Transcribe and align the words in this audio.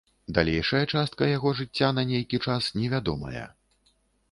Далейшая 0.35 0.79
частка 0.93 1.27
яго 1.37 1.51
жыцця 1.59 1.91
на 1.99 2.07
нейкі 2.13 2.41
час 2.47 2.73
невядомая. 2.81 3.45